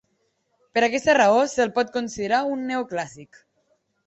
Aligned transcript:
Per 0.77 0.81
aquesta 0.87 1.13
raó 1.17 1.43
se'l 1.51 1.73
pot 1.75 1.93
considerar 1.99 2.41
un 2.55 2.65
neoclàssic. 2.71 3.41